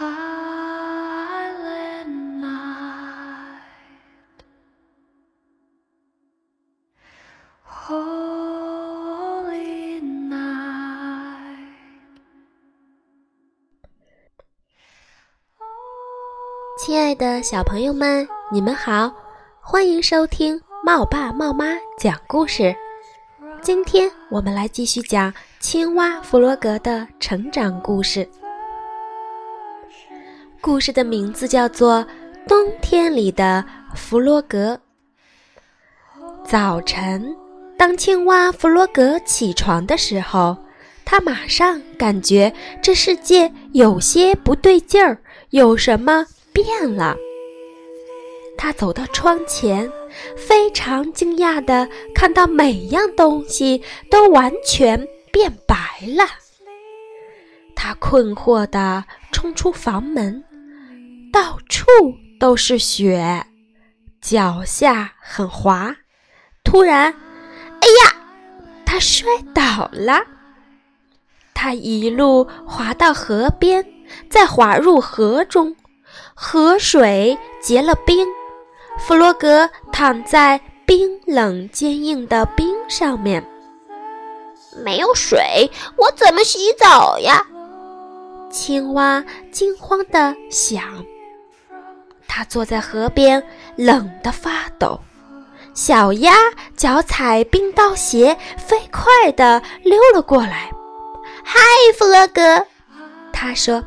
[0.00, 0.08] 亲
[16.98, 19.12] 爱的小朋友们，你们好，
[19.60, 22.74] 欢迎收听茂爸茂妈讲故事。
[23.60, 28.26] 今天我们来继续讲青蛙弗洛格的成长故事。
[30.62, 32.04] 故事的名字叫做
[32.46, 33.64] 《冬天里的
[33.94, 34.78] 弗洛格》。
[36.44, 37.34] 早晨，
[37.78, 40.56] 当青蛙弗洛格起床的时候，
[41.04, 45.18] 他马上感觉这世界有些不对劲儿，
[45.48, 46.26] 有什么？
[46.52, 47.16] 变了。
[48.58, 49.90] 他走到窗前，
[50.36, 56.24] 非常惊讶地看到每样东西都完全变白了。
[57.74, 60.44] 他困惑地冲出房门，
[61.32, 61.84] 到处
[62.38, 63.46] 都是雪，
[64.20, 65.94] 脚下很滑。
[66.64, 67.14] 突然，
[67.80, 68.16] 哎呀，
[68.84, 70.20] 他摔倒了。
[71.54, 73.84] 他一路滑到河边，
[74.28, 75.76] 再滑入河中。
[76.34, 78.26] 河水结了冰，
[78.98, 83.46] 弗洛格躺在冰冷坚硬的冰上面。
[84.84, 87.46] 没有水，我怎么洗澡呀？
[88.50, 90.82] 青蛙惊慌地想。
[92.32, 93.42] 它坐在河边，
[93.74, 95.00] 冷得发抖。
[95.74, 96.32] 小鸭
[96.76, 100.70] 脚踩冰刀鞋，飞快地溜了过来。
[101.42, 101.58] “嗨，
[101.98, 102.64] 弗洛格！”
[103.34, 103.82] 他说。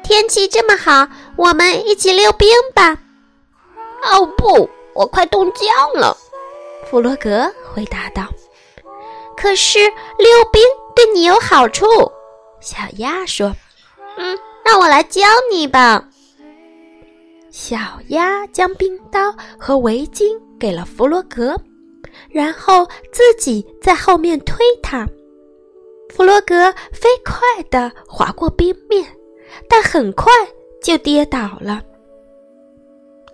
[0.00, 2.96] 天气这么好，我们一起溜冰吧。
[4.04, 6.16] 哦不，我快冻僵了。
[6.88, 8.26] 弗洛格回答道。
[9.36, 10.62] 可是溜冰
[10.96, 11.84] 对你有好处，
[12.58, 13.54] 小鸭说。
[14.16, 15.20] 嗯，让我来教
[15.52, 16.07] 你吧。
[17.60, 17.76] 小
[18.10, 21.60] 鸭将冰刀和围巾给了弗洛格，
[22.30, 25.04] 然后自己在后面推他。
[26.08, 29.04] 弗洛格飞快地滑过冰面。
[29.68, 30.32] 但很快
[30.80, 31.82] 就跌倒了。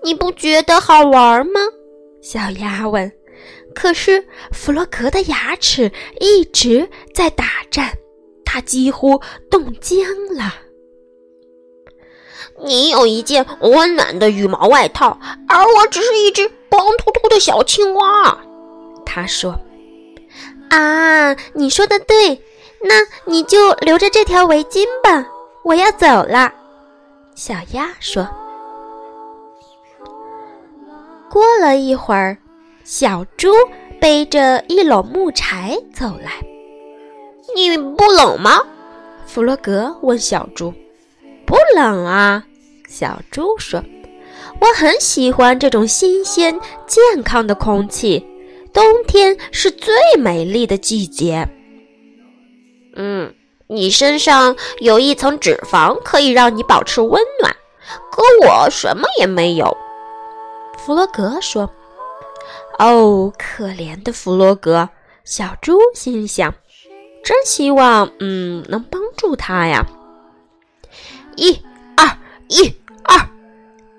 [0.03, 1.61] 你不觉得好玩吗？
[2.23, 3.13] 小鸭问。
[3.75, 7.93] 可是弗洛格的牙齿一直在打颤，
[8.43, 9.99] 他几乎冻僵
[10.35, 10.55] 了。
[12.63, 18.39] 你有一件温暖的羽毛外套，而我只是一只光秃秃的小青蛙。
[19.05, 19.59] 他说
[20.71, 22.41] ：“啊，你说的对，
[22.83, 22.95] 那
[23.25, 25.27] 你就留着这条围巾吧。”
[25.65, 26.53] 我要走了，
[27.35, 28.29] 小鸭说。
[31.31, 32.37] 过了一会儿，
[32.85, 33.51] 小猪
[34.01, 36.33] 背着一篓木柴走来。
[37.57, 38.61] 你不冷吗？
[39.27, 40.73] 弗洛格问小猪。
[41.55, 42.43] 不冷啊，
[42.89, 43.81] 小猪说。
[44.61, 48.27] 我很喜欢这种新鲜、健康的空气。
[48.73, 51.49] 冬天是最美丽的季节。
[52.97, 53.33] 嗯。
[53.69, 57.57] 你身上有一层脂肪，可以让你保持温暖，
[58.11, 59.75] 可我什么也没有。
[60.77, 61.71] 弗洛格说
[62.79, 64.91] ：“哦，可怜的弗洛格。”
[65.25, 66.55] 小猪心想
[67.25, 69.87] ：“真希望，嗯，能帮助他呀。”
[71.37, 71.65] 一、
[71.97, 72.19] 二、
[72.49, 73.29] 一、二，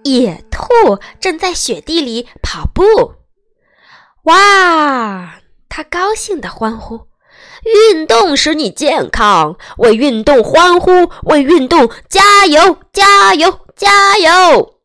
[0.04, 3.16] 野兔正在雪地里跑步。
[4.24, 5.40] 哇！
[5.70, 7.08] 他高兴地欢呼。
[7.64, 14.76] 运动使你健康，为运动欢呼，为运动加油，加油，加油！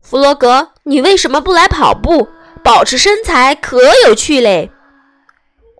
[0.00, 2.28] 弗洛格，你为什么不来跑步？
[2.64, 4.70] 保持身材可有趣嘞！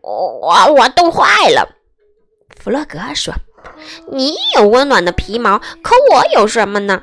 [0.03, 1.77] 我我冻坏了。
[2.57, 3.35] 弗洛格说
[4.11, 7.03] ：“你有温暖的皮毛，可我有什么呢？”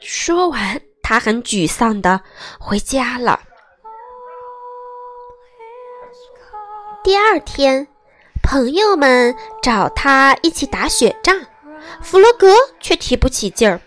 [0.00, 2.20] 说完，他很沮丧的
[2.58, 3.40] 回家了。
[7.02, 7.86] 第二天。
[8.46, 11.34] 朋友们找他一起打雪仗，
[12.02, 13.80] 弗洛格却提不起劲儿。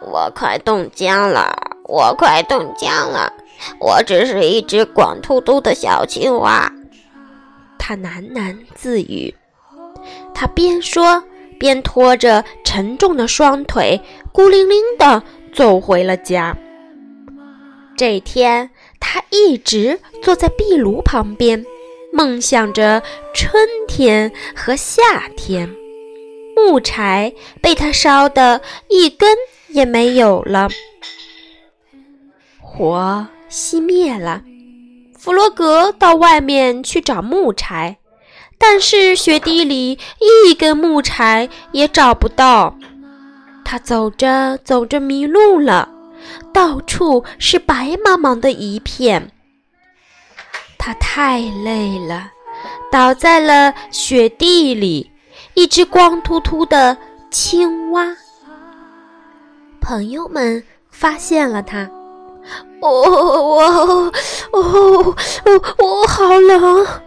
[0.00, 1.52] 我快冻僵了，
[1.82, 3.32] 我快冻僵了，
[3.80, 6.72] 我只是一只光秃秃的小青蛙。
[7.76, 9.34] 他喃喃自语。
[10.32, 11.24] 他边说
[11.58, 14.00] 边拖着沉重的双腿，
[14.32, 15.22] 孤零零地
[15.52, 16.56] 走回了家。
[17.96, 21.64] 这天，他一直坐在壁炉旁边。
[22.12, 23.02] 梦想着
[23.34, 25.68] 春天和夏天，
[26.54, 29.36] 木柴被他烧得一根
[29.66, 30.68] 也没有了，
[32.60, 34.42] 火熄灭了。
[35.18, 37.98] 弗洛格到外面去找木柴，
[38.66, 42.74] 但是雪地里一根木柴也找不到。
[43.62, 45.86] 他走着走着迷路了，
[46.50, 49.30] 到处是白茫茫的一片。
[50.78, 52.30] 他太累了，
[52.90, 55.10] 倒在了雪地里。
[55.52, 56.96] 一只光秃秃的
[57.30, 58.16] 青蛙。
[59.78, 61.88] 朋友们发现了他。
[62.80, 64.12] 哦，我，哦，
[64.52, 65.14] 哦，
[65.78, 67.03] 我好冷。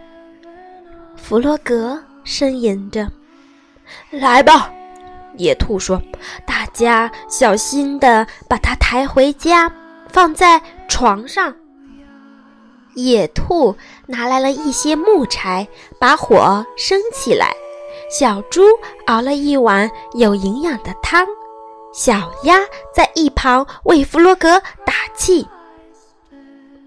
[1.28, 3.06] 弗洛格呻吟着。
[4.08, 4.72] 来吧，
[5.36, 6.00] 野兔说
[6.46, 9.70] ：“大家小心的把它抬回家，
[10.08, 10.58] 放在
[10.88, 11.54] 床上。”
[12.96, 13.76] 野兔
[14.06, 15.68] 拿来了一些木柴，
[16.00, 17.52] 把火升起来。
[18.10, 18.62] 小猪
[19.06, 21.26] 熬了一碗有营养的汤，
[21.92, 22.56] 小鸭
[22.94, 25.46] 在一旁为弗洛格打气。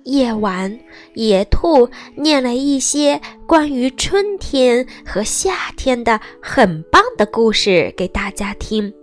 [0.03, 0.79] 夜晚，
[1.13, 8.93] 野兔念了一些关于春天和夏天的很棒的故事给大家听。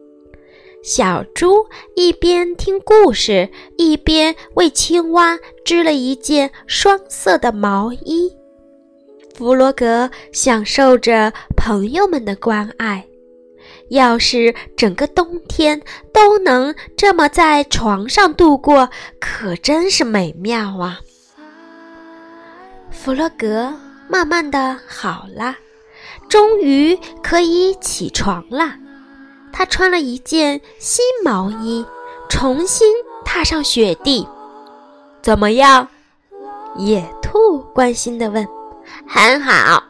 [0.82, 1.66] 小猪
[1.96, 8.32] 一边听故事，一边为青蛙织了一件双色的毛衣。
[9.34, 13.04] 弗洛格享受着朋友们的关爱。
[13.90, 15.80] 要是整个冬天
[16.12, 18.90] 都能这么在床上度过，
[19.20, 21.00] 可真是美妙啊！
[22.90, 23.72] 弗洛格
[24.08, 25.56] 慢慢的好了，
[26.28, 28.74] 终于可以起床了。
[29.52, 31.84] 他穿了一件新毛衣，
[32.28, 32.86] 重新
[33.24, 34.28] 踏上雪地。
[35.22, 35.88] 怎么样？
[36.76, 38.46] 野兔关心的问。
[39.06, 39.82] 很好，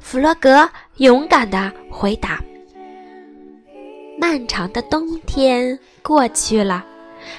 [0.00, 2.40] 弗洛格勇敢的回答。
[4.20, 6.84] 漫长的冬天过去了，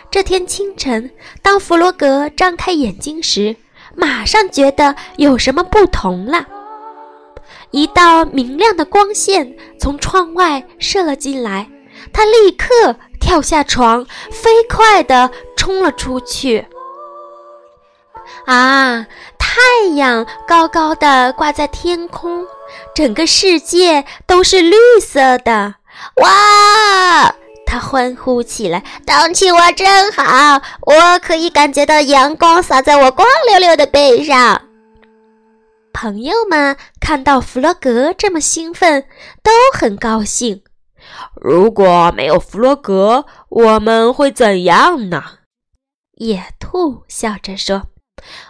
[0.09, 1.11] 这天清晨，
[1.41, 3.55] 当弗洛格张开眼睛时，
[3.95, 6.47] 马上觉得有什么不同了。
[7.71, 11.69] 一道明亮的光线从窗外射了进来，
[12.13, 16.65] 他立刻跳下床，飞快地冲了出去。
[18.45, 19.05] 啊！
[19.37, 22.45] 太阳高高的挂在天空，
[22.95, 25.75] 整个世界都是绿色的。
[26.21, 27.35] 哇！
[27.65, 34.63] 他欢呼起来：“当青蛙真好，我可以感觉到阳光洒在我光溜溜的背上。”
[35.93, 39.05] 朋友们看到弗洛格这么兴奋，
[39.43, 40.63] 都很高兴。
[41.35, 45.23] 如果没有弗洛格，我们会怎样呢？
[46.15, 47.83] 野兔笑着说。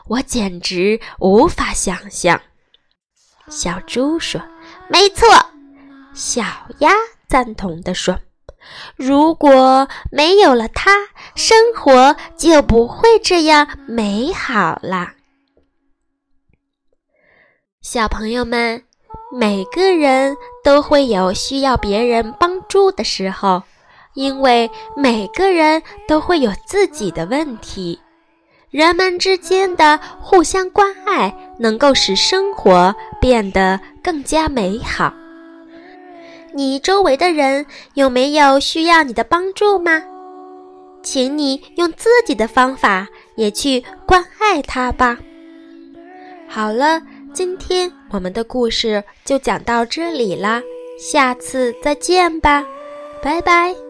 [0.07, 2.41] 我简直无法想象，
[3.49, 4.41] 小猪说
[4.89, 5.27] ：“没错。”
[6.15, 6.41] 小
[6.79, 6.91] 鸭
[7.29, 8.19] 赞同地说
[8.97, 10.91] ：“如果没有了它，
[11.35, 15.11] 生活就不会这样美好了。”
[17.81, 18.83] 小朋友们，
[19.31, 23.61] 每个人都会有需要别人帮助的时候，
[24.15, 27.99] 因为每个人都会有自己的问题。
[28.69, 35.13] 人们之间的互相关爱，能够使生活变得更加美好。
[36.53, 40.01] 你周围的人有没有需要你的帮助吗？
[41.01, 45.17] 请你用自己的方法也去关爱他吧。
[46.47, 47.01] 好了，
[47.33, 50.61] 今天我们的故事就讲到这里啦，
[50.99, 52.65] 下次再见吧，
[53.23, 53.88] 拜拜。